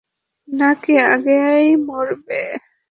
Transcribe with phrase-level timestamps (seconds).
[0.47, 2.41] না কি আগেই মারবে?